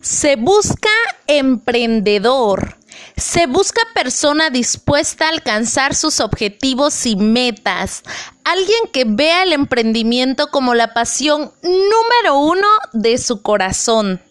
Se 0.00 0.36
busca 0.36 0.88
emprendedor. 1.26 2.78
Se 3.18 3.46
busca 3.46 3.82
persona 3.92 4.48
dispuesta 4.48 5.26
a 5.26 5.28
alcanzar 5.28 5.94
sus 5.94 6.20
objetivos 6.20 7.04
y 7.04 7.16
metas. 7.16 8.02
Alguien 8.44 8.80
que 8.94 9.04
vea 9.04 9.42
el 9.42 9.52
emprendimiento 9.52 10.50
como 10.50 10.72
la 10.74 10.94
pasión 10.94 11.52
número 11.62 12.38
uno 12.38 12.66
de 12.94 13.18
su 13.18 13.42
corazón. 13.42 14.22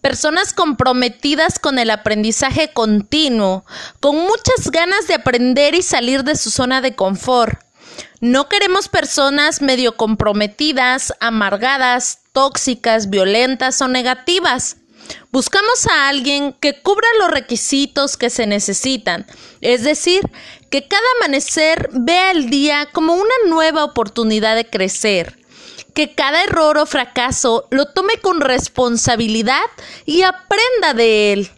Personas 0.00 0.52
comprometidas 0.52 1.60
con 1.60 1.78
el 1.78 1.90
aprendizaje 1.90 2.72
continuo, 2.72 3.64
con 4.00 4.16
muchas 4.16 4.68
ganas 4.72 5.06
de 5.06 5.14
aprender 5.14 5.76
y 5.76 5.82
salir 5.82 6.24
de 6.24 6.34
su 6.34 6.50
zona 6.50 6.80
de 6.80 6.96
confort. 6.96 7.60
No 8.20 8.48
queremos 8.48 8.88
personas 8.88 9.62
medio 9.62 9.96
comprometidas, 9.96 11.14
amargadas, 11.20 12.18
tóxicas, 12.32 13.10
violentas 13.10 13.80
o 13.80 13.86
negativas. 13.86 14.78
Buscamos 15.30 15.86
a 15.86 16.08
alguien 16.08 16.52
que 16.52 16.80
cubra 16.80 17.08
los 17.18 17.30
requisitos 17.30 18.16
que 18.16 18.30
se 18.30 18.46
necesitan, 18.46 19.26
es 19.60 19.82
decir, 19.82 20.22
que 20.70 20.86
cada 20.86 21.02
amanecer 21.18 21.88
vea 21.92 22.30
el 22.30 22.50
día 22.50 22.88
como 22.92 23.14
una 23.14 23.34
nueva 23.48 23.84
oportunidad 23.84 24.56
de 24.56 24.68
crecer, 24.68 25.38
que 25.94 26.14
cada 26.14 26.42
error 26.44 26.78
o 26.78 26.86
fracaso 26.86 27.66
lo 27.70 27.86
tome 27.86 28.18
con 28.20 28.40
responsabilidad 28.40 29.64
y 30.04 30.22
aprenda 30.22 30.94
de 30.94 31.32
él, 31.32 31.50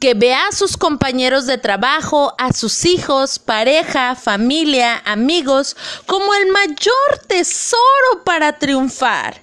que 0.00 0.14
vea 0.14 0.48
a 0.48 0.52
sus 0.52 0.78
compañeros 0.78 1.46
de 1.46 1.58
trabajo, 1.58 2.34
a 2.38 2.52
sus 2.52 2.86
hijos, 2.86 3.38
pareja, 3.38 4.14
familia, 4.14 5.02
amigos, 5.04 5.76
como 6.06 6.34
el 6.34 6.50
mayor 6.52 7.18
tesoro 7.28 8.24
para 8.24 8.58
triunfar. 8.58 9.42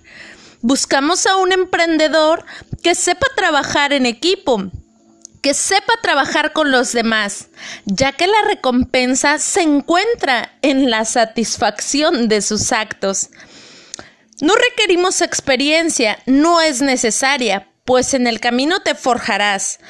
Buscamos 0.61 1.27
a 1.27 1.35
un 1.35 1.51
emprendedor 1.51 2.43
que 2.87 2.95
sepa 2.95 3.27
trabajar 3.35 3.91
en 3.91 4.05
equipo, 4.05 4.63
que 5.41 5.53
sepa 5.53 5.95
trabajar 6.01 6.53
con 6.53 6.71
los 6.71 6.93
demás, 6.93 7.49
ya 7.83 8.13
que 8.13 8.27
la 8.27 8.43
recompensa 8.47 9.39
se 9.39 9.61
encuentra 9.61 10.53
en 10.61 10.89
la 10.89 11.03
satisfacción 11.03 12.29
de 12.29 12.41
sus 12.41 12.71
actos. 12.71 13.29
No 14.39 14.53
requerimos 14.55 15.19
experiencia, 15.19 16.17
no 16.27 16.61
es 16.61 16.81
necesaria, 16.81 17.67
pues 17.83 18.13
en 18.13 18.25
el 18.25 18.39
camino 18.39 18.79
te 18.79 18.95
forjarás. 18.95 19.81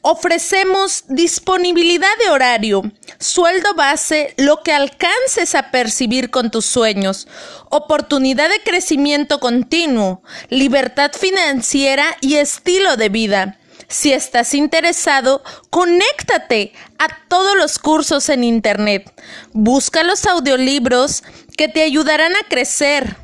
Ofrecemos 0.00 1.04
disponibilidad 1.08 2.08
de 2.24 2.30
horario, 2.30 2.90
sueldo 3.18 3.74
base, 3.74 4.34
lo 4.36 4.62
que 4.62 4.72
alcances 4.72 5.54
a 5.54 5.70
percibir 5.70 6.30
con 6.30 6.50
tus 6.50 6.66
sueños, 6.66 7.28
oportunidad 7.70 8.48
de 8.48 8.62
crecimiento 8.62 9.40
continuo, 9.40 10.22
libertad 10.48 11.12
financiera 11.12 12.16
y 12.20 12.36
estilo 12.36 12.96
de 12.96 13.08
vida. 13.08 13.58
Si 13.88 14.12
estás 14.12 14.54
interesado, 14.54 15.42
conéctate 15.70 16.72
a 16.98 17.06
todos 17.28 17.56
los 17.56 17.78
cursos 17.78 18.28
en 18.28 18.42
Internet. 18.42 19.12
Busca 19.52 20.02
los 20.02 20.26
audiolibros 20.26 21.22
que 21.56 21.68
te 21.68 21.82
ayudarán 21.82 22.34
a 22.34 22.48
crecer. 22.48 23.16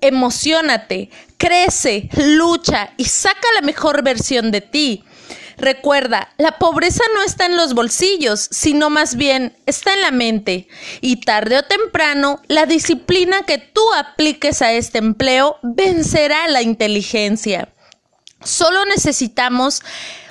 Emocionate, 0.00 1.10
crece, 1.36 2.08
lucha 2.16 2.92
y 2.96 3.06
saca 3.06 3.48
la 3.54 3.62
mejor 3.62 4.02
versión 4.02 4.50
de 4.50 4.60
ti. 4.60 5.04
Recuerda, 5.58 6.32
la 6.36 6.58
pobreza 6.58 7.02
no 7.14 7.22
está 7.22 7.46
en 7.46 7.56
los 7.56 7.72
bolsillos, 7.72 8.46
sino 8.50 8.90
más 8.90 9.16
bien 9.16 9.56
está 9.64 9.94
en 9.94 10.02
la 10.02 10.10
mente. 10.10 10.68
Y 11.00 11.22
tarde 11.22 11.58
o 11.58 11.62
temprano, 11.62 12.42
la 12.46 12.66
disciplina 12.66 13.42
que 13.46 13.56
tú 13.56 13.80
apliques 13.94 14.60
a 14.60 14.72
este 14.72 14.98
empleo 14.98 15.56
vencerá 15.62 16.46
la 16.48 16.60
inteligencia. 16.60 17.72
Solo 18.44 18.84
necesitamos 18.84 19.82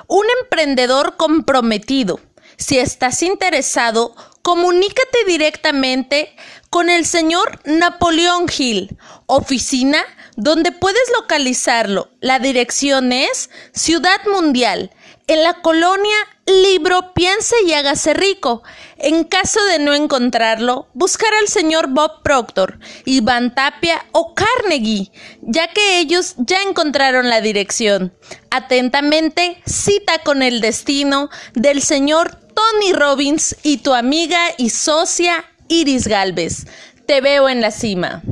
un 0.07 0.25
emprendedor 0.41 1.17
comprometido. 1.17 2.19
Si 2.57 2.77
estás 2.77 3.23
interesado, 3.23 4.16
comunícate 4.45 5.25
directamente 5.25 6.35
con 6.69 6.91
el 6.91 7.07
señor 7.07 7.61
Napoleón 7.66 8.47
Gil, 8.47 8.95
oficina 9.25 9.97
donde 10.35 10.72
puedes 10.72 11.01
localizarlo. 11.19 12.11
La 12.19 12.38
dirección 12.38 13.11
es 13.11 13.50
Ciudad 13.73 14.22
Mundial, 14.31 14.91
en 15.25 15.41
la 15.41 15.63
colonia 15.63 16.16
Libro 16.45 17.16
Piense 17.16 17.55
y 17.66 17.73
hágase 17.73 18.13
rico. 18.13 18.61
En 18.97 19.23
caso 19.23 19.66
de 19.66 19.79
no 19.79 19.95
encontrarlo, 19.95 20.89
buscar 20.94 21.34
al 21.41 21.47
señor 21.47 21.88
Bob 21.88 22.22
Proctor, 22.22 22.78
Iván 23.05 23.55
Tapia 23.55 24.05
o 24.11 24.35
Carnegie, 24.35 25.11
ya 25.41 25.69
que 25.69 25.97
ellos 25.97 26.35
ya 26.38 26.61
encontraron 26.61 27.29
la 27.29 27.41
dirección. 27.41 28.13
Atentamente, 28.51 29.59
cita 29.66 30.19
con 30.19 30.44
el 30.44 30.61
destino 30.61 31.31
del 31.55 31.81
señor 31.81 32.44
Tony 32.55 32.93
Robbins 32.93 33.55
y 33.63 33.77
tu 33.77 33.93
amiga 33.93 34.39
y 34.57 34.69
socia 34.69 35.43
Iris 35.67 36.07
Galvez. 36.07 36.66
Te 37.05 37.21
veo 37.21 37.49
en 37.49 37.61
la 37.61 37.71
cima. 37.71 38.23